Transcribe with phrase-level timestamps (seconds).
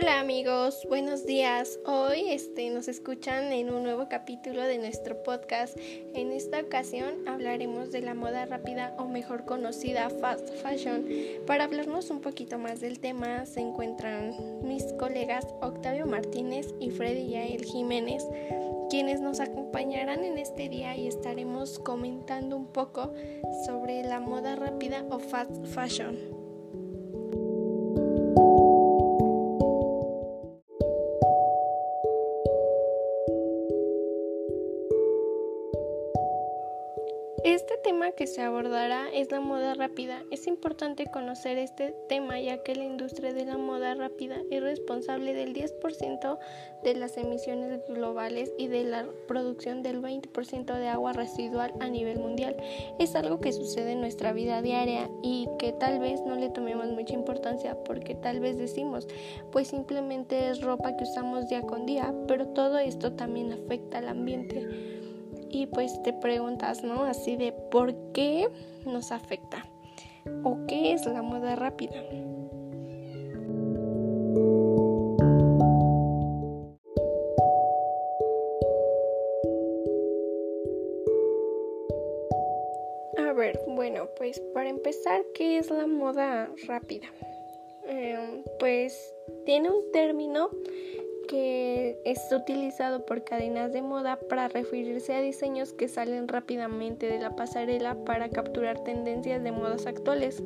[0.00, 1.80] Hola amigos, buenos días.
[1.84, 5.76] Hoy este, nos escuchan en un nuevo capítulo de nuestro podcast.
[6.14, 11.04] En esta ocasión hablaremos de la moda rápida o mejor conocida fast fashion.
[11.48, 17.30] Para hablarnos un poquito más del tema se encuentran mis colegas Octavio Martínez y Freddy
[17.30, 18.24] Yael Jiménez,
[18.90, 23.12] quienes nos acompañarán en este día y estaremos comentando un poco
[23.66, 26.37] sobre la moda rápida o fast fashion.
[38.18, 40.24] Que se abordará es la moda rápida.
[40.32, 45.34] Es importante conocer este tema ya que la industria de la moda rápida es responsable
[45.34, 46.36] del 10%
[46.82, 52.18] de las emisiones globales y de la producción del 20% de agua residual a nivel
[52.18, 52.56] mundial.
[52.98, 56.88] Es algo que sucede en nuestra vida diaria y que tal vez no le tomemos
[56.88, 59.06] mucha importancia porque tal vez decimos,
[59.52, 64.08] pues simplemente es ropa que usamos día con día, pero todo esto también afecta al
[64.08, 64.97] ambiente
[65.50, 67.04] y pues te preguntas, ¿no?
[67.04, 68.48] Así de por qué
[68.86, 69.64] nos afecta
[70.44, 72.02] o qué es la moda rápida.
[83.16, 87.06] A ver, bueno, pues para empezar, ¿qué es la moda rápida?
[87.86, 89.14] Em, pues
[89.46, 90.50] tiene un término
[91.28, 97.20] que es utilizado por cadenas de moda para referirse a diseños que salen rápidamente de
[97.20, 100.42] la pasarela para capturar tendencias de modas actuales.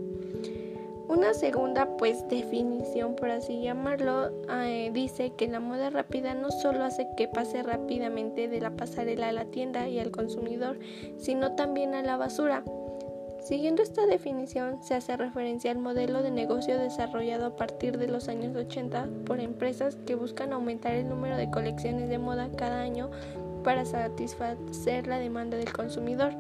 [1.08, 6.84] Una segunda pues definición por así llamarlo eh, dice que la moda rápida no solo
[6.84, 10.78] hace que pase rápidamente de la pasarela a la tienda y al consumidor,
[11.18, 12.64] sino también a la basura.
[13.42, 18.28] Siguiendo esta definición, se hace referencia al modelo de negocio desarrollado a partir de los
[18.28, 23.10] años 80 por empresas que buscan aumentar el número de colecciones de moda cada año
[23.64, 26.32] para satisfacer la demanda del consumidor.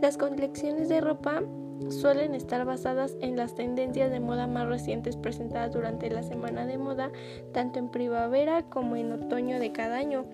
[0.00, 1.42] Las colecciones de ropa
[1.88, 6.78] suelen estar basadas en las tendencias de moda más recientes presentadas durante la semana de
[6.78, 7.10] moda,
[7.52, 10.24] tanto en primavera como en otoño de cada año.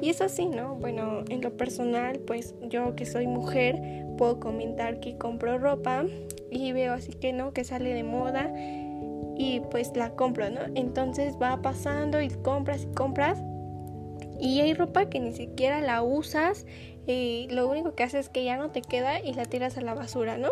[0.00, 0.76] Y es así, ¿no?
[0.76, 6.04] Bueno, en lo personal, pues yo que soy mujer, puedo comentar que compro ropa
[6.50, 8.52] y veo así que no, que sale de moda
[9.38, 10.60] y pues la compro, ¿no?
[10.74, 13.42] Entonces va pasando y compras y compras
[14.40, 16.66] y hay ropa que ni siquiera la usas
[17.06, 19.80] y lo único que haces es que ya no te queda y la tiras a
[19.80, 20.50] la basura, ¿no?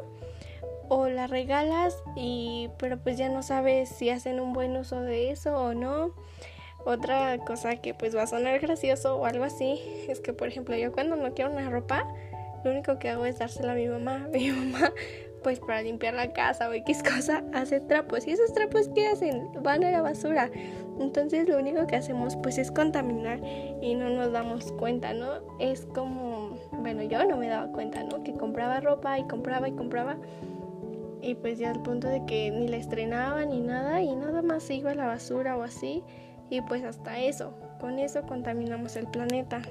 [0.88, 5.30] O la regalas y pero pues ya no sabes si hacen un buen uso de
[5.30, 6.12] eso o no.
[6.84, 10.76] Otra cosa que pues va a sonar gracioso o algo así es que por ejemplo
[10.76, 12.06] yo cuando no quiero una ropa
[12.64, 14.28] lo único que hago es dársela a mi mamá.
[14.32, 14.92] Mi mamá,
[15.42, 18.26] pues para limpiar la casa o X cosa, hace trapos.
[18.26, 19.48] ¿Y esos trapos qué hacen?
[19.62, 20.50] Van a la basura.
[20.98, 23.40] Entonces lo único que hacemos pues es contaminar
[23.82, 25.40] y no nos damos cuenta, ¿no?
[25.58, 28.22] Es como, bueno, yo no me daba cuenta, ¿no?
[28.22, 30.16] Que compraba ropa y compraba y compraba.
[31.20, 34.70] Y pues ya al punto de que ni la estrenaba ni nada y nada más
[34.70, 36.02] iba a la basura o así.
[36.50, 39.62] Y pues hasta eso, con eso contaminamos el planeta.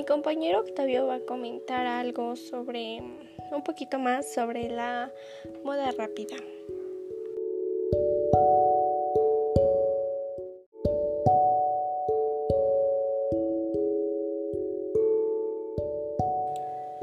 [0.00, 3.02] Mi compañero Octavio va a comentar algo sobre,
[3.50, 5.12] un poquito más sobre la
[5.62, 6.36] moda rápida.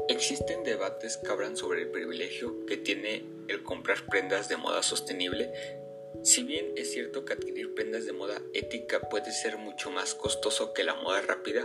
[0.08, 5.52] Existen debates que hablan sobre el privilegio que tiene el comprar prendas de moda sostenible.
[6.24, 10.74] Si bien es cierto que adquirir prendas de moda ética puede ser mucho más costoso
[10.74, 11.64] que la moda rápida,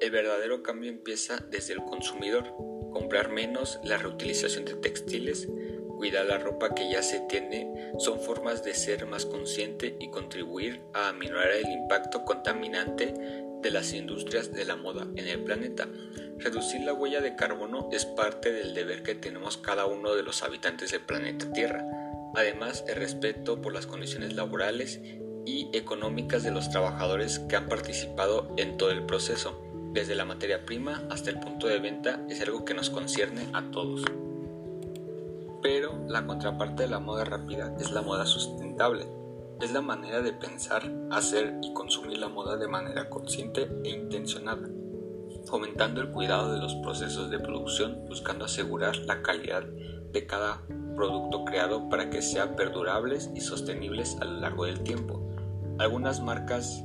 [0.00, 2.54] el verdadero cambio empieza desde el consumidor,
[2.92, 5.48] comprar menos, la reutilización de textiles,
[5.96, 10.80] cuidar la ropa que ya se tiene, son formas de ser más consciente y contribuir
[10.94, 13.12] a aminorar el impacto contaminante
[13.62, 15.86] de las industrias de la moda en el planeta.
[16.38, 20.42] Reducir la huella de carbono es parte del deber que tenemos cada uno de los
[20.42, 21.84] habitantes del planeta Tierra.
[22.34, 25.02] Además, el respeto por las condiciones laborales
[25.44, 30.64] y económicas de los trabajadores que han participado en todo el proceso desde la materia
[30.64, 34.02] prima hasta el punto de venta es algo que nos concierne a todos.
[35.62, 39.06] Pero la contraparte de la moda rápida es la moda sustentable.
[39.60, 44.68] Es la manera de pensar, hacer y consumir la moda de manera consciente e intencionada,
[45.44, 50.62] fomentando el cuidado de los procesos de producción, buscando asegurar la calidad de cada
[50.96, 55.20] producto creado para que sean perdurables y sostenibles a lo largo del tiempo.
[55.78, 56.82] Algunas marcas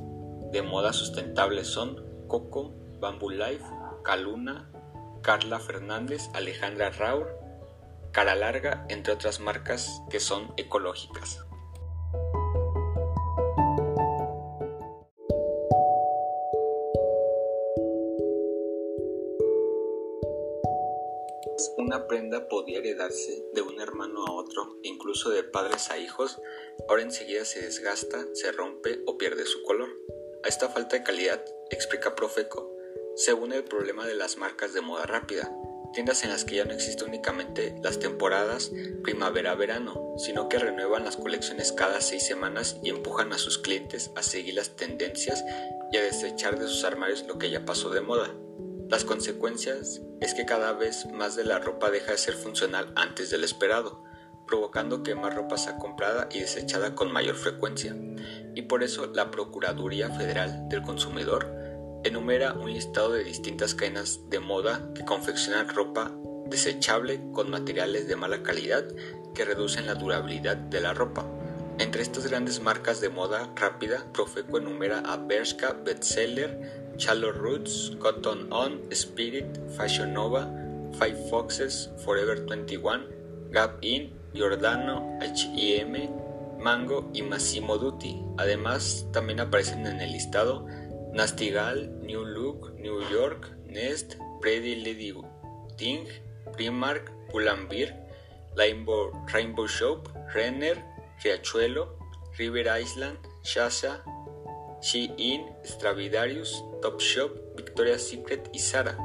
[0.52, 4.70] de moda sustentable son Coco, Bamboo Life, Rocaluna,
[5.22, 7.38] Carla Fernández, Alejandra Raur,
[8.12, 11.46] Cara Larga, entre otras marcas que son ecológicas.
[21.78, 26.40] Una prenda podía heredarse de un hermano a otro, incluso de padres a hijos,
[26.88, 29.88] ahora enseguida se desgasta, se rompe o pierde su color.
[30.44, 32.75] A esta falta de calidad, explica Profeco,
[33.16, 35.50] se une el problema de las marcas de moda rápida,
[35.94, 38.70] tiendas en las que ya no existe únicamente las temporadas
[39.02, 44.22] primavera-verano, sino que renuevan las colecciones cada seis semanas y empujan a sus clientes a
[44.22, 45.42] seguir las tendencias
[45.90, 48.34] y a desechar de sus armarios lo que ya pasó de moda.
[48.90, 53.30] Las consecuencias es que cada vez más de la ropa deja de ser funcional antes
[53.30, 54.04] del esperado,
[54.46, 57.96] provocando que más ropa sea comprada y desechada con mayor frecuencia.
[58.54, 61.65] Y por eso la Procuraduría Federal del Consumidor
[62.04, 66.12] enumera un listado de distintas cadenas de moda que confeccionan ropa
[66.48, 68.84] desechable con materiales de mala calidad
[69.34, 71.26] que reducen la durabilidad de la ropa.
[71.78, 78.50] Entre estas grandes marcas de moda rápida, Profeco enumera a Bershka, Bestseller, Shallow Roots, Cotton
[78.50, 79.46] On, Spirit,
[79.76, 80.50] Fashion Nova,
[80.92, 86.10] Five Foxes, Forever 21, Gap In, Giordano, H&M,
[86.58, 88.22] Mango y Massimo Dutti.
[88.38, 90.66] Además, también aparecen en el listado
[91.16, 94.18] Nastigal, New Look, New York, Nest,
[95.78, 96.06] Ting,
[96.52, 98.06] Primark, Pull&Bear,
[98.54, 100.76] Rainbow, Rainbow Shop, Renner,
[101.24, 101.96] Riachuelo,
[102.36, 104.02] River Island, Shasha,
[104.82, 108.98] Shein, Stradivarius, Topshop, Victoria's Secret y Zara.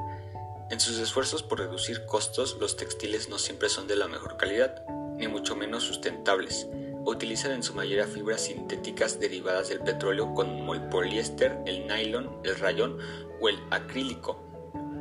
[0.69, 4.83] En sus esfuerzos por reducir costos, los textiles no siempre son de la mejor calidad,
[5.15, 6.67] ni mucho menos sustentables.
[7.06, 12.56] Utilizan en su mayoría fibras sintéticas derivadas del petróleo como el poliéster, el nylon, el
[12.57, 12.98] rayón
[13.39, 14.39] o el acrílico,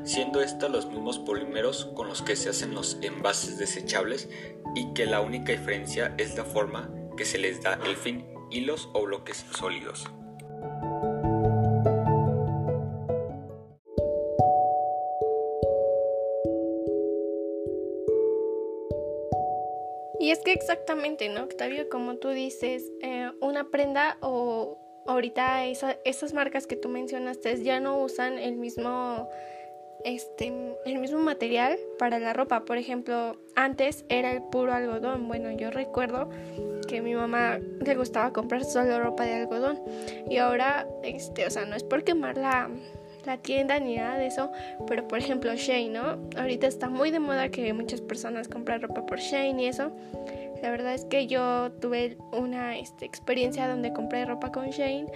[0.05, 4.29] siendo estos los mismos polímeros con los que se hacen los envases desechables
[4.75, 8.89] y que la única diferencia es la forma que se les da el fin, hilos
[8.95, 10.09] o bloques sólidos.
[20.41, 21.91] Es que exactamente, ¿no, Octavio?
[21.91, 28.03] Como tú dices, eh, una prenda o ahorita esas marcas que tú mencionaste ya no
[28.03, 29.29] usan el mismo,
[30.03, 30.51] este,
[30.87, 32.65] el mismo material para la ropa.
[32.65, 35.29] Por ejemplo, antes era el puro algodón.
[35.29, 36.31] Bueno, yo recuerdo
[36.89, 39.79] que a mi mamá le gustaba comprar solo ropa de algodón.
[40.31, 42.71] Y ahora, este, o sea, no es por quemar la
[43.27, 44.51] la tienda ni nada de eso,
[44.87, 46.19] pero por ejemplo Shane, ¿no?
[46.37, 49.93] Ahorita está muy de moda que muchas personas compran ropa por Shane y eso.
[50.63, 55.07] La verdad es que yo tuve una este, experiencia donde compré ropa con Shane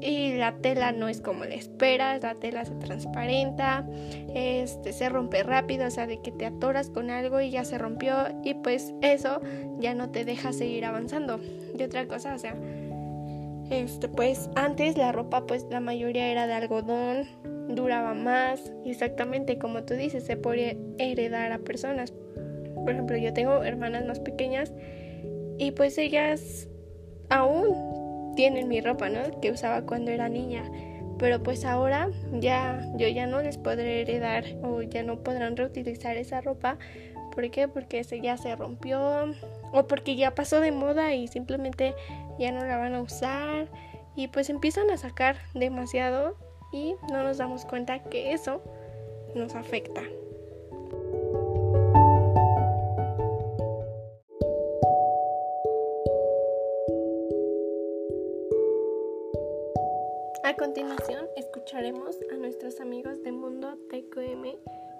[0.00, 3.84] y la tela no es como la esperas, la tela se transparenta,
[4.34, 7.78] este, se rompe rápido, o sea, de que te atoras con algo y ya se
[7.78, 9.40] rompió y pues eso
[9.78, 11.40] ya no te deja seguir avanzando.
[11.76, 12.54] Y otra cosa, o sea,
[13.70, 17.26] este, pues antes la ropa, pues la mayoría era de algodón,
[17.68, 22.12] duraba más, exactamente como tú dices, se podía heredar a personas.
[22.74, 24.72] Por ejemplo, yo tengo hermanas más pequeñas
[25.58, 26.68] y pues ellas
[27.28, 29.40] aún tienen mi ropa, ¿no?
[29.40, 30.64] Que usaba cuando era niña.
[31.18, 36.16] Pero pues ahora ya yo ya no les podré heredar o ya no podrán reutilizar
[36.16, 36.78] esa ropa.
[37.34, 37.68] ¿Por qué?
[37.68, 39.26] Porque ese ya se rompió
[39.72, 41.94] o porque ya pasó de moda y simplemente
[42.38, 43.68] ya no la van a usar
[44.16, 46.36] y pues empiezan a sacar demasiado
[46.72, 48.62] y no nos damos cuenta que eso
[49.34, 50.02] nos afecta.
[60.44, 64.56] A continuación escucharemos a nuestros amigos de Mundo TQM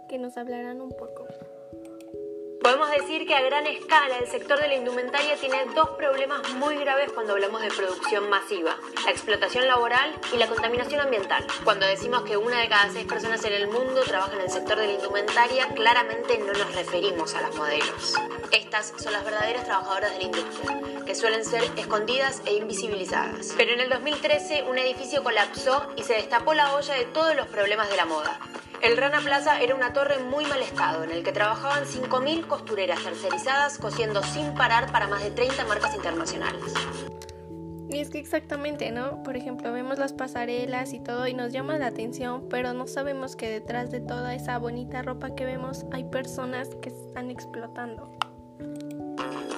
[0.08, 1.26] que nos hablarán un poco.
[2.68, 6.76] Podemos decir que a gran escala el sector de la indumentaria tiene dos problemas muy
[6.76, 11.46] graves cuando hablamos de producción masiva, la explotación laboral y la contaminación ambiental.
[11.64, 14.76] Cuando decimos que una de cada seis personas en el mundo trabaja en el sector
[14.76, 18.12] de la indumentaria, claramente no nos referimos a las modelos.
[18.52, 23.54] Estas son las verdaderas trabajadoras de la industria, que suelen ser escondidas e invisibilizadas.
[23.56, 27.46] Pero en el 2013 un edificio colapsó y se destapó la olla de todos los
[27.46, 28.38] problemas de la moda.
[28.80, 33.02] El Rana Plaza era una torre muy mal estado en el que trabajaban 5.000 costureras
[33.02, 36.72] tercerizadas cosiendo sin parar para más de 30 marcas internacionales.
[37.90, 39.24] Y es que exactamente, ¿no?
[39.24, 43.34] Por ejemplo, vemos las pasarelas y todo y nos llama la atención, pero no sabemos
[43.34, 48.16] que detrás de toda esa bonita ropa que vemos hay personas que están explotando.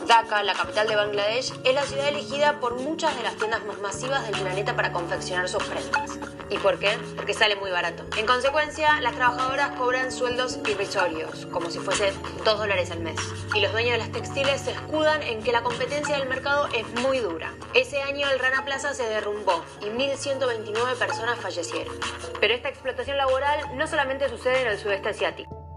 [0.07, 3.79] Dhaka, la capital de Bangladesh, es la ciudad elegida por muchas de las tiendas más
[3.81, 6.40] masivas del planeta para confeccionar sus prendas.
[6.51, 6.99] ¿Y por qué?
[7.15, 8.05] Porque sale muy barato.
[8.17, 12.13] En consecuencia, las trabajadoras cobran sueldos irrisorios, como si fuese
[12.45, 13.21] 2 dólares al mes.
[13.55, 16.87] Y los dueños de las textiles se escudan en que la competencia del mercado es
[17.03, 17.55] muy dura.
[17.73, 21.95] Ese año el Rana Plaza se derrumbó y 1.129 personas fallecieron.
[22.41, 25.70] Pero esta explotación laboral no solamente sucede en el sudeste asiático.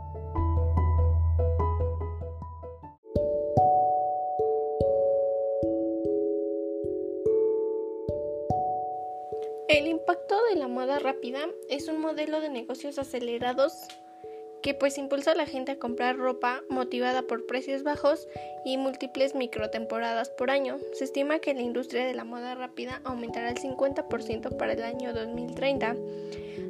[10.54, 13.74] De la moda rápida es un modelo de negocios acelerados
[14.62, 18.28] que pues impulsa a la gente a comprar ropa motivada por precios bajos
[18.64, 20.78] y múltiples microtemporadas por año.
[20.94, 25.12] Se estima que la industria de la moda rápida aumentará el 50% para el año
[25.12, 25.96] 2030.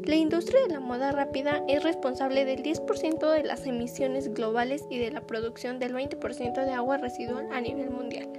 [0.05, 4.97] La industria de la moda rápida es responsable del 10% de las emisiones globales y
[4.97, 8.29] de la producción del 20% de agua residual a nivel mundial.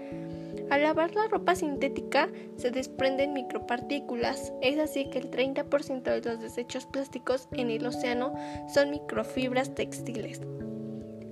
[0.71, 6.41] Al lavar la ropa sintética se desprenden micropartículas, es así que el 30% de los
[6.41, 8.35] desechos plásticos en el océano
[8.73, 10.41] son microfibras textiles.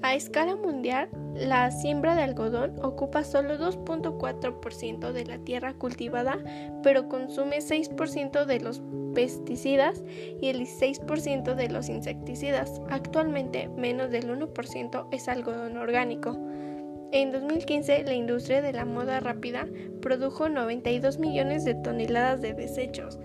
[0.02, 6.38] A escala mundial, la siembra de algodón ocupa solo 2.4% de la tierra cultivada,
[6.82, 8.82] pero consume 6% de los
[9.14, 10.02] pesticidas
[10.40, 12.82] y el 16% de los insecticidas.
[12.90, 16.36] Actualmente, menos del 1% es algodón orgánico.
[17.14, 19.68] En 2015, la industria de la moda rápida
[20.00, 23.18] produjo 92 millones de toneladas de desechos.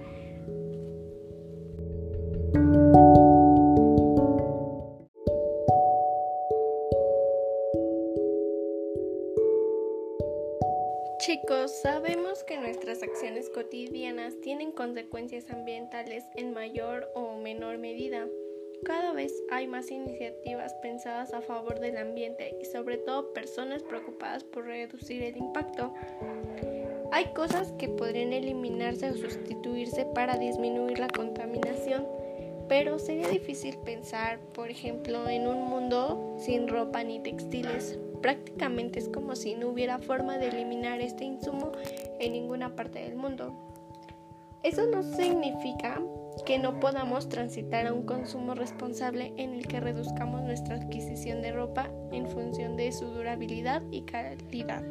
[11.20, 18.28] Chicos, sabemos que nuestras acciones cotidianas tienen consecuencias ambientales en mayor o menor medida.
[18.84, 24.44] Cada vez hay más iniciativas pensadas a favor del ambiente y sobre todo personas preocupadas
[24.44, 25.94] por reducir el impacto.
[27.12, 32.08] Hay cosas que podrían eliminarse o sustituirse para disminuir la contaminación,
[32.68, 37.98] pero sería difícil pensar, por ejemplo, en un mundo sin ropa ni textiles.
[38.22, 41.72] Prácticamente es como si no hubiera forma de eliminar este insumo
[42.20, 43.54] en ninguna parte del mundo.
[44.64, 46.02] Eso no significa
[46.44, 51.52] que no podamos transitar a un consumo responsable en el que reduzcamos nuestra adquisición de
[51.52, 54.84] ropa en función de su durabilidad y calidad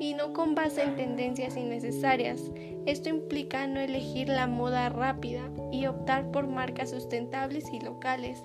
[0.00, 2.40] y no con base en tendencias innecesarias.
[2.86, 8.42] Esto implica no elegir la moda rápida y optar por marcas sustentables y locales.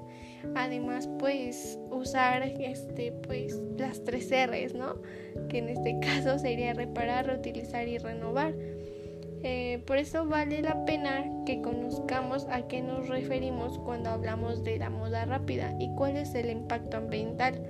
[0.54, 5.02] Además, pues usar este pues las tres R's, ¿no?
[5.48, 8.54] Que en este caso sería reparar, reutilizar y renovar.
[9.48, 14.80] Eh, por eso vale la pena que conozcamos a qué nos referimos cuando hablamos de
[14.80, 17.64] la moda rápida y cuál es el impacto ambiental.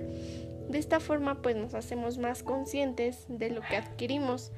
[0.70, 4.52] De esta forma pues nos hacemos más conscientes de lo que adquirimos.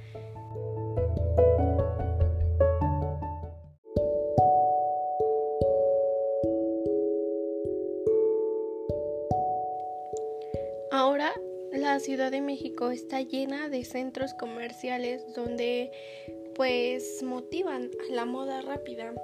[10.93, 11.33] Ahora
[11.73, 15.91] la Ciudad de México está llena de centros comerciales donde
[16.59, 19.15] pues motivan la moda rápida.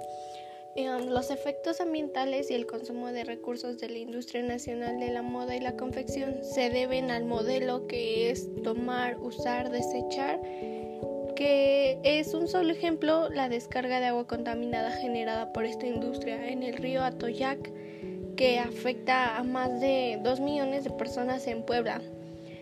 [0.77, 5.21] Em, los efectos ambientales y el consumo de recursos de la industria nacional de la
[5.21, 10.41] moda y la confección se deben al modelo que es tomar, usar, desechar,
[11.35, 16.63] que es un solo ejemplo la descarga de agua contaminada generada por esta industria en
[16.63, 17.69] el río Atoyac,
[18.37, 22.01] que afecta a más de 2 millones de personas en Puebla.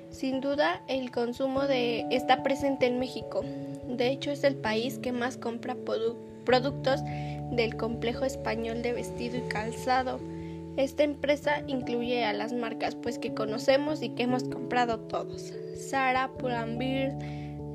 [0.09, 3.43] Sin duda, el consumo de está presente en México.
[3.97, 5.75] De hecho, es el país que más compra
[6.45, 7.01] productos
[7.51, 10.19] del complejo español de vestido y calzado.
[10.77, 15.53] Esta empresa incluye a las marcas pues que conocemos y que hemos comprado todos.
[15.77, 17.15] Zara, Pull&Bear,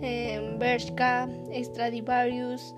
[0.02, 2.74] eh, Bershka, Stradivarius,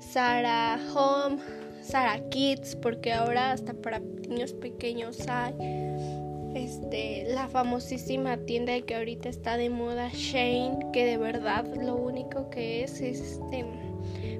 [0.00, 1.38] Zara Home,
[1.82, 5.54] Zara Kids, porque ahora hasta para niños pequeños hay
[6.54, 12.50] este, la famosísima tienda que ahorita está de moda, Shane, que de verdad lo único
[12.50, 13.64] que es, este,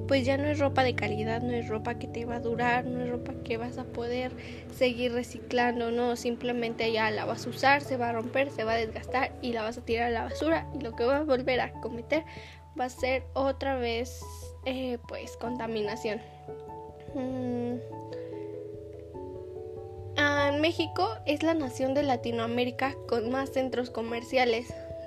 [0.08, 2.84] pues ya no es ropa de calidad, no es ropa que te va a durar,
[2.84, 4.32] no es ropa que vas a poder
[4.74, 8.72] seguir reciclando, no, simplemente ya la vas a usar, se va a romper, se va
[8.72, 11.24] a desgastar y la vas a tirar a la basura y lo que vas a
[11.24, 12.24] volver a cometer
[12.78, 14.20] va a ser otra vez,
[14.64, 16.20] eh, pues, contaminación.
[17.14, 18.19] Mm.
[20.22, 24.66] Ah, México es la nación de Latinoamérica con más centros comerciales.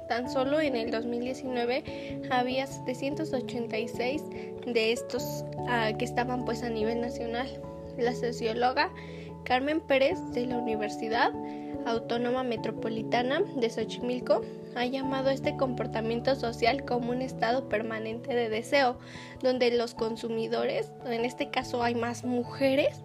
[0.09, 4.23] Tan solo en el 2019 había 786
[4.65, 7.47] de estos ah, que estaban pues a nivel nacional.
[7.95, 8.91] La socióloga
[9.43, 11.31] Carmen Pérez de la Universidad
[11.85, 14.41] Autónoma Metropolitana de Xochimilco
[14.73, 18.97] ha llamado este comportamiento social como un estado permanente de deseo,
[19.43, 23.03] donde los consumidores, en este caso hay más mujeres,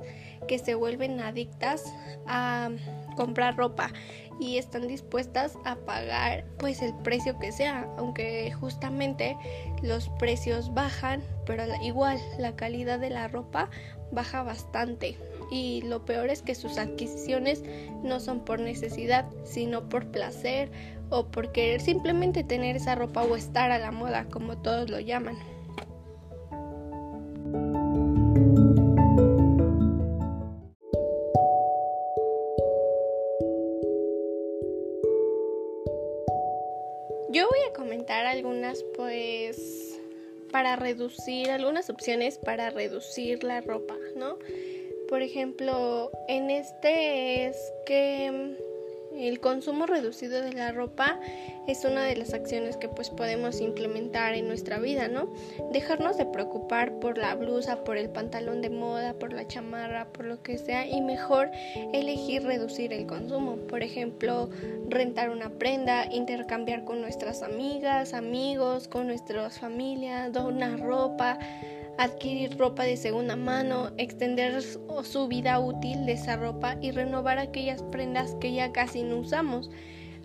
[0.49, 1.85] que se vuelven adictas
[2.26, 2.71] a
[3.17, 3.93] comprar ropa
[4.40, 9.37] y están dispuestas a pagar pues el precio que sea, aunque justamente
[9.83, 13.71] los precios bajan, pero igual la calidad de la ropa
[14.11, 15.17] baja bastante
[15.50, 17.62] y lo peor es que sus adquisiciones
[18.02, 20.71] no son por necesidad, sino por placer
[21.11, 25.00] o por querer simplemente tener esa ropa o estar a la moda, como todos lo
[25.00, 25.37] llaman.
[38.09, 40.00] Comentar algunas pues
[40.50, 44.38] para reducir algunas opciones para reducir la ropa, ¿no?
[45.11, 48.57] Por ejemplo, en este es que
[49.15, 51.21] el consumo reducido de la ropa
[51.69, 55.29] es una de las acciones que pues podemos implementar en nuestra vida, ¿no?
[55.71, 60.25] Dejarnos de preocupar por la blusa, por el pantalón de moda, por la chamarra, por
[60.25, 61.51] lo que sea y mejor
[61.93, 63.57] elegir reducir el consumo.
[63.69, 64.49] Por ejemplo,
[64.89, 71.39] rentar una prenda, intercambiar con nuestras amigas, amigos, con nuestras familias, donar ropa
[71.99, 77.83] adquirir ropa de segunda mano, extender su vida útil de esa ropa y renovar aquellas
[77.83, 79.69] prendas que ya casi no usamos.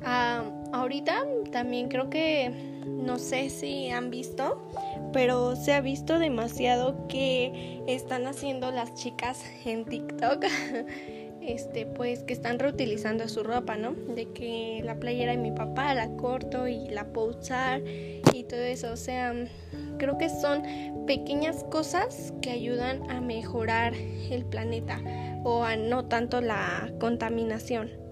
[0.05, 0.43] Ah,
[0.73, 2.51] ahorita también creo que,
[2.85, 4.61] no sé si han visto,
[5.13, 10.45] pero se ha visto demasiado que están haciendo las chicas en TikTok.
[11.45, 13.93] este, pues que están reutilizando su ropa, ¿no?
[13.93, 17.81] De que la playera de mi papá la corto y la puedo usar
[18.33, 18.91] y todo eso.
[18.91, 19.33] O sea,
[19.97, 20.63] creo que son
[21.05, 25.01] pequeñas cosas que ayudan a mejorar el planeta
[25.43, 28.02] o a no tanto la contaminación.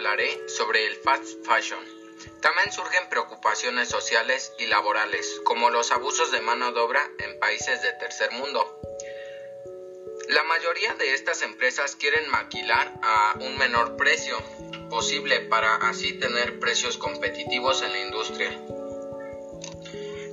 [0.00, 1.78] Hablaré sobre el fast fashion.
[2.40, 7.82] También surgen preocupaciones sociales y laborales, como los abusos de mano de obra en países
[7.82, 8.80] de tercer mundo.
[10.30, 14.38] La mayoría de estas empresas quieren maquilar a un menor precio
[14.88, 18.58] posible para así tener precios competitivos en la industria.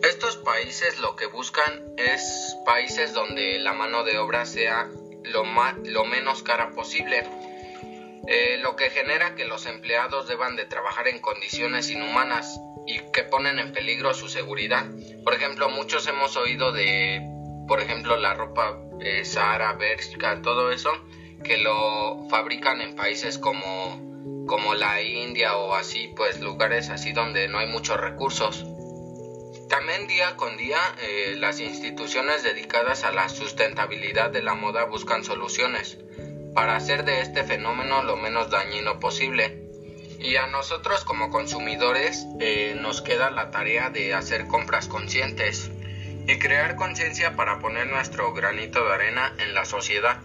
[0.02, 4.90] Estos países lo que buscan es países donde la mano de obra sea
[5.24, 5.44] lo,
[5.84, 7.28] lo menos cara posible
[8.30, 13.24] eh, lo que genera que los empleados deban de trabajar en condiciones inhumanas y que
[13.24, 14.86] ponen en peligro su seguridad.
[15.24, 17.22] Por ejemplo, muchos hemos oído de,
[17.70, 20.92] por ejemplo, la ropa eh, Sahara, Bershka, todo eso,
[21.42, 27.48] que lo fabrican en países como, como la India o así, pues lugares así donde
[27.48, 28.66] no hay muchos recursos.
[29.70, 35.24] También día con día eh, las instituciones dedicadas a la sustentabilidad de la moda buscan
[35.24, 35.98] soluciones
[36.54, 39.64] para hacer de este fenómeno lo menos dañino posible.
[40.20, 45.72] Y a nosotros como consumidores eh, nos queda la tarea de hacer compras conscientes
[46.28, 50.18] y crear conciencia para poner nuestro granito de arena en la sociedad.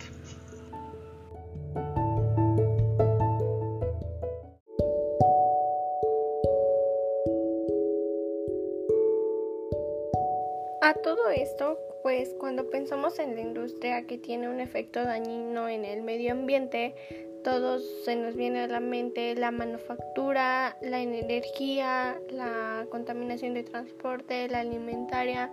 [10.84, 11.78] A todo esto,
[12.12, 16.94] pues cuando pensamos en la industria que tiene un efecto dañino en el medio ambiente,
[17.42, 24.46] todos se nos viene a la mente la manufactura, la energía, la contaminación de transporte,
[24.48, 25.50] la alimentaria.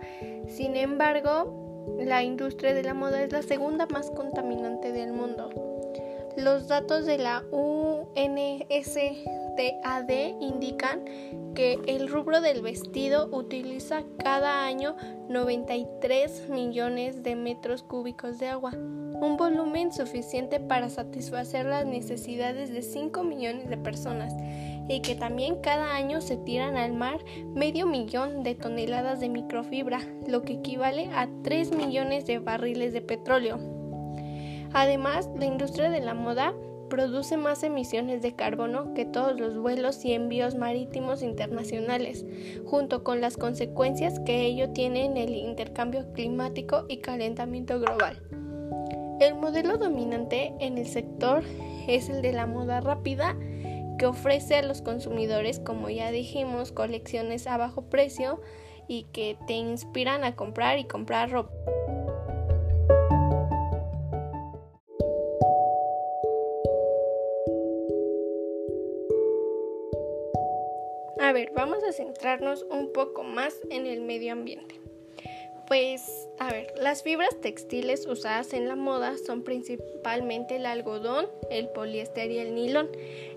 [0.48, 5.48] Sin embargo, la industria de la moda es la segunda más contaminante del mundo.
[6.36, 7.42] Los datos de la
[9.60, 11.04] UNSTAD indican
[11.54, 14.96] que el rubro del vestido utiliza cada año
[15.28, 22.82] 93 millones de metros cúbicos de agua, un volumen suficiente para satisfacer las necesidades de
[22.82, 24.32] 5 millones de personas
[24.88, 27.22] y que también cada año se tiran al mar
[27.54, 33.02] medio millón de toneladas de microfibra, lo que equivale a 3 millones de barriles de
[33.02, 33.58] petróleo.
[34.72, 36.54] Además, la industria de la moda
[36.90, 42.26] produce más emisiones de carbono que todos los vuelos y envíos marítimos internacionales,
[42.66, 48.22] junto con las consecuencias que ello tiene en el intercambio climático y calentamiento global.
[49.20, 51.42] El modelo dominante en el sector
[51.88, 53.36] es el de la moda rápida,
[53.98, 58.40] que ofrece a los consumidores, como ya dijimos, colecciones a bajo precio
[58.88, 61.52] y que te inspiran a comprar y comprar ropa.
[71.30, 74.80] A ver, vamos a centrarnos un poco más en el medio ambiente.
[75.68, 76.02] Pues,
[76.40, 82.32] a ver, las fibras textiles usadas en la moda son principalmente el algodón, el poliéster
[82.32, 82.90] y el nilón.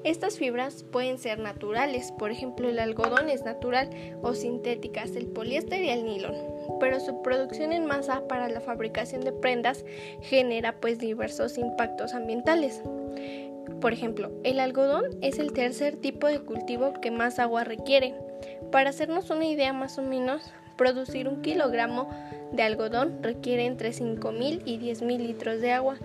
[0.03, 3.91] Estas fibras pueden ser naturales, por ejemplo, el algodón es natural,
[4.23, 6.33] o sintéticas, el poliéster y el nilón.
[6.79, 9.85] Pero su producción en masa para la fabricación de prendas
[10.19, 12.81] genera pues diversos impactos ambientales.
[13.81, 18.13] Por ejemplo, el algodón es el tercer tipo de cultivo que más agua requiere.
[18.71, 22.09] Para hacernos una idea más o menos, Producir un kilogramo
[22.51, 25.97] de algodón requiere entre 5.000 y 10.000 litros de agua,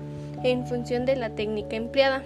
[0.44, 2.22] en función de la técnica empleada.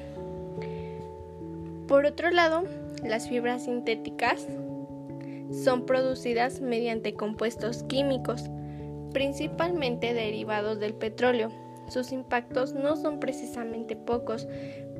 [1.86, 2.64] Por otro lado,
[3.04, 4.46] las fibras sintéticas
[5.52, 8.44] son producidas mediante compuestos químicos,
[9.12, 11.50] principalmente derivados del petróleo.
[11.88, 14.48] Sus impactos no son precisamente pocos,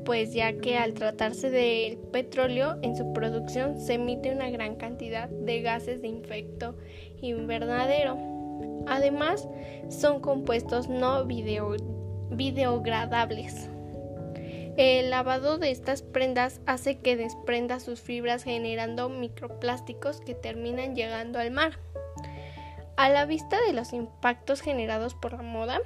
[0.05, 5.27] pues ya que al tratarse del petróleo en su producción se emite una gran cantidad
[5.29, 6.75] de gases de infecto
[7.21, 8.17] invernadero.
[8.87, 9.47] Además,
[9.89, 13.69] son compuestos no videogradables.
[14.75, 21.37] El lavado de estas prendas hace que desprenda sus fibras generando microplásticos que terminan llegando
[21.37, 21.77] al mar.
[22.97, 25.79] A la vista de los impactos generados por la moda,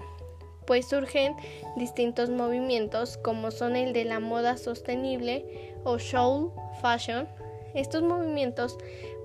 [0.67, 1.35] pues surgen
[1.77, 7.27] distintos movimientos como son el de la moda sostenible o show fashion.
[7.73, 8.77] Estos movimientos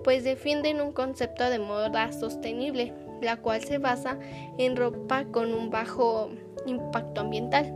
[0.04, 4.18] pues defienden un concepto de moda sostenible, la cual se basa
[4.56, 6.30] en ropa con un bajo
[6.66, 7.74] impacto ambiental.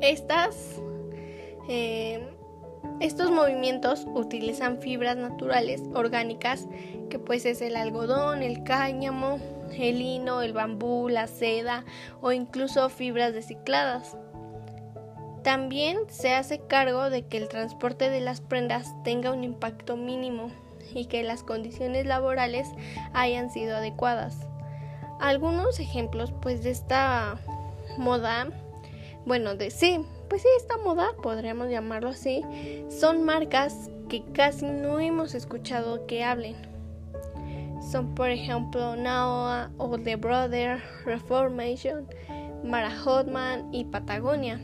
[0.00, 0.80] Estas,
[1.68, 2.20] eh,
[3.00, 6.68] estos movimientos utilizan fibras naturales orgánicas,
[7.10, 9.38] que pues es el algodón, el cáñamo,
[9.72, 11.84] el lino, el bambú, la seda
[12.20, 14.16] o incluso fibras recicladas.
[15.42, 20.50] También se hace cargo de que el transporte de las prendas tenga un impacto mínimo
[20.94, 22.68] y que las condiciones laborales
[23.12, 24.38] hayan sido adecuadas.
[25.20, 27.38] Algunos ejemplos pues de esta
[27.98, 28.48] moda,
[29.26, 32.42] bueno, de sí, pues sí, esta moda, podríamos llamarlo así,
[32.88, 36.73] son marcas que casi no hemos escuchado que hablen
[37.94, 42.08] son por ejemplo Naoa o The Brother, Reformation,
[42.64, 44.60] Mara Hotman y Patagonia.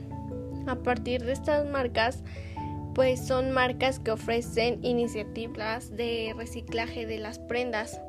[0.66, 2.24] A partir de estas marcas,
[2.92, 8.00] pues son marcas que ofrecen iniciativas de reciclaje de las prendas.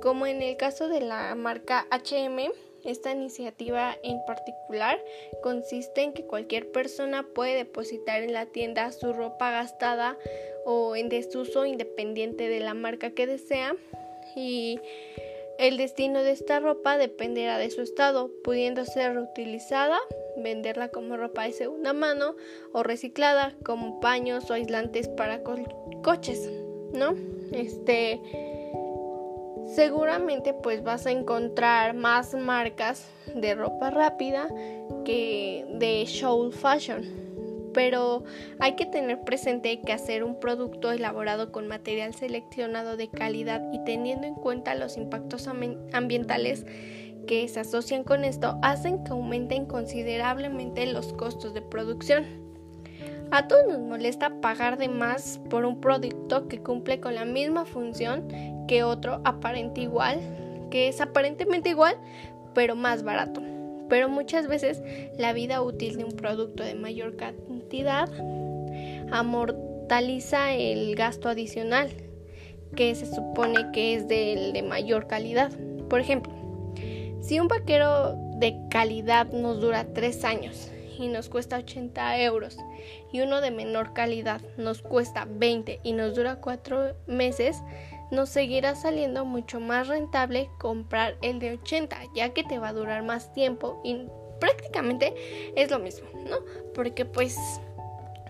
[0.00, 2.52] Como en el caso de la marca HM,
[2.84, 5.00] esta iniciativa en particular
[5.42, 10.16] consiste en que cualquier persona puede depositar en la tienda su ropa gastada
[10.64, 13.74] o en desuso independiente de la marca que desea
[14.36, 14.80] y
[15.58, 19.98] el destino de esta ropa dependerá de su estado, pudiendo ser reutilizada,
[20.36, 22.34] venderla como ropa de segunda mano
[22.72, 25.42] o reciclada como paños o aislantes para
[26.02, 26.50] coches,
[26.92, 27.14] ¿no?
[27.52, 28.20] Este
[29.74, 34.48] seguramente pues vas a encontrar más marcas de ropa rápida
[35.04, 37.23] que de show fashion
[37.74, 38.24] pero
[38.60, 43.84] hay que tener presente que hacer un producto elaborado con material seleccionado de calidad y
[43.84, 45.48] teniendo en cuenta los impactos
[45.92, 46.64] ambientales
[47.26, 52.24] que se asocian con esto hacen que aumenten considerablemente los costos de producción.
[53.30, 57.64] A todos nos molesta pagar de más por un producto que cumple con la misma
[57.64, 58.28] función
[58.68, 60.20] que otro aparente igual,
[60.70, 61.96] que es aparentemente igual,
[62.54, 63.42] pero más barato
[63.88, 64.82] pero muchas veces
[65.18, 67.16] la vida útil de un producto de mayor
[69.10, 71.90] amortaliza el gasto adicional
[72.76, 75.52] que se supone que es del de mayor calidad.
[75.88, 76.32] Por ejemplo,
[77.20, 82.56] si un vaquero de calidad nos dura 3 años y nos cuesta 80 euros
[83.12, 87.56] y uno de menor calidad nos cuesta 20 y nos dura 4 meses,
[88.10, 92.72] nos seguirá saliendo mucho más rentable comprar el de 80, ya que te va a
[92.72, 94.06] durar más tiempo y
[94.40, 95.14] prácticamente
[95.56, 96.38] es lo mismo, ¿no?
[96.74, 97.38] Porque pues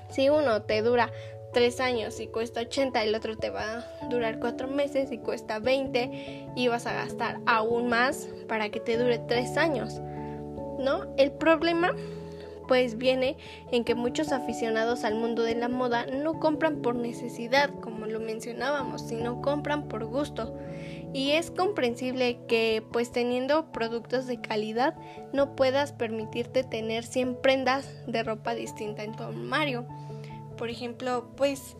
[0.09, 1.11] si uno te dura
[1.53, 3.63] 3 años y cuesta 80, el otro te va
[4.01, 8.81] a durar 4 meses y cuesta 20 y vas a gastar aún más para que
[8.81, 10.01] te dure 3 años,
[10.79, 11.07] ¿no?
[11.17, 11.95] El problema
[12.67, 13.37] pues viene
[13.71, 18.21] en que muchos aficionados al mundo de la moda no compran por necesidad, como lo
[18.21, 20.57] mencionábamos, sino compran por gusto.
[21.15, 24.97] Y es comprensible que pues teniendo productos de calidad
[25.33, 29.87] no puedas permitirte tener 100 prendas de ropa distinta en tu armario.
[30.59, 31.77] Por ejemplo, pues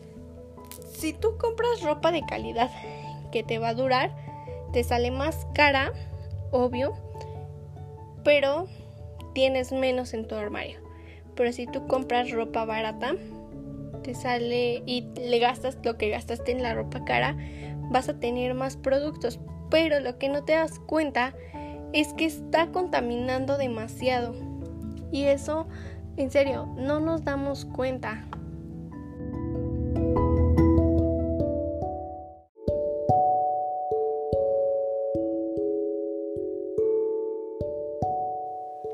[0.93, 2.71] si tú compras ropa de calidad
[3.33, 4.15] que te va a durar,
[4.71, 5.91] te sale más cara,
[6.51, 6.93] obvio,
[8.23, 8.67] pero
[9.33, 10.79] tienes menos en tu armario.
[11.35, 13.15] Pero si tú compras ropa barata,
[14.01, 17.35] te sale y le gastas lo que gastaste en la ropa cara,
[17.89, 19.39] vas a tener más productos.
[19.69, 21.33] Pero lo que no te das cuenta
[21.93, 24.35] es que está contaminando demasiado.
[25.11, 25.67] Y eso,
[26.17, 28.25] en serio, no nos damos cuenta.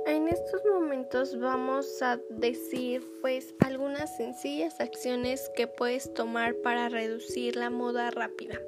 [0.06, 7.56] En estos momentos vamos a decir pues algunas sencillas acciones que puedes tomar para reducir
[7.56, 8.60] la moda rápida.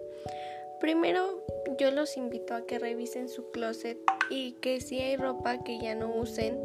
[0.83, 1.41] Primero,
[1.79, 3.97] yo los invito a que revisen su closet
[4.29, 6.61] y que si hay ropa que ya no usen,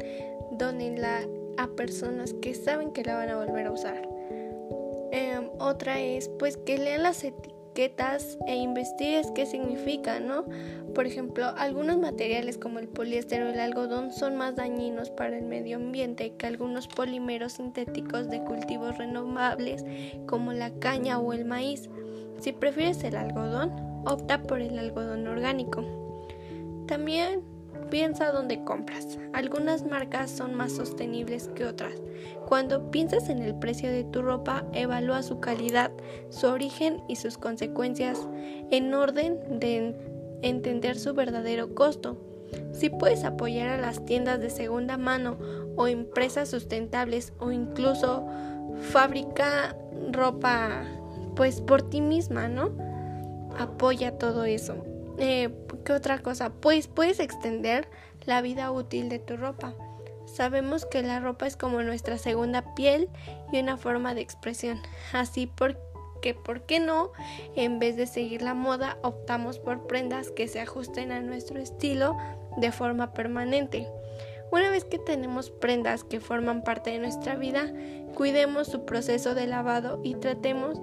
[0.51, 1.21] donenla
[1.57, 4.09] a personas que saben que la van a volver a usar.
[5.13, 10.43] Em, otra es pues que lean las etiquetas e investigues qué significa, ¿no?
[10.93, 15.45] Por ejemplo, algunos materiales como el poliéster o el algodón son más dañinos para el
[15.45, 19.85] medio ambiente que algunos polímeros sintéticos de cultivos renovables
[20.25, 21.89] como la caña o el maíz.
[22.41, 25.83] Si prefieres el algodón, opta por el algodón orgánico.
[26.87, 27.41] También
[27.89, 29.17] piensa dónde compras.
[29.33, 31.93] Algunas marcas son más sostenibles que otras.
[32.47, 35.91] Cuando piensas en el precio de tu ropa, evalúa su calidad,
[36.29, 38.27] su origen y sus consecuencias
[38.71, 39.95] en orden de
[40.41, 42.17] entender su verdadero costo.
[42.71, 45.37] Si puedes apoyar a las tiendas de segunda mano
[45.75, 48.25] o empresas sustentables o incluso
[48.91, 49.75] fabrica
[50.11, 50.83] ropa
[51.35, 52.71] pues por ti misma, ¿no?
[53.59, 54.83] Apoya todo eso.
[55.17, 55.49] Eh,
[55.83, 56.49] ¿Qué otra cosa?
[56.49, 57.87] Pues puedes extender
[58.25, 59.75] la vida útil de tu ropa.
[60.25, 63.09] Sabemos que la ropa es como nuestra segunda piel
[63.51, 64.79] y una forma de expresión.
[65.11, 67.11] Así porque, ¿por qué no?
[67.55, 72.15] En vez de seguir la moda, optamos por prendas que se ajusten a nuestro estilo
[72.57, 73.87] de forma permanente.
[74.51, 77.71] Una vez que tenemos prendas que forman parte de nuestra vida,
[78.15, 80.79] cuidemos su proceso de lavado y tratemos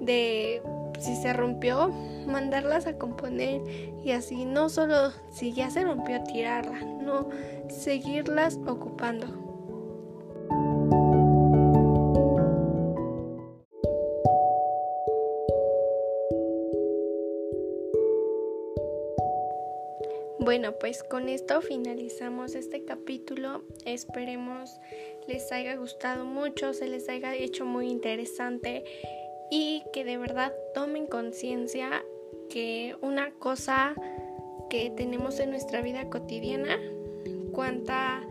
[0.00, 0.62] de
[0.98, 1.88] si se rompió,
[2.26, 3.62] mandarlas a componer
[4.04, 7.28] y así no solo si ya se rompió tirarla, no
[7.68, 9.46] seguirlas ocupando.
[20.46, 23.64] Bueno, pues con esto finalizamos este capítulo.
[23.84, 24.80] Esperemos
[25.26, 28.84] les haya gustado mucho, se les haya hecho muy interesante
[29.50, 32.04] y que de verdad tomen conciencia
[32.50, 33.94] que una cosa
[34.68, 36.78] que tenemos en nuestra vida cotidiana,
[37.52, 38.22] cuánta,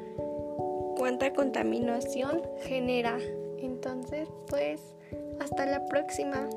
[0.98, 3.18] cuánta contaminación genera.
[3.60, 4.82] Entonces, pues,
[5.40, 6.50] hasta la próxima.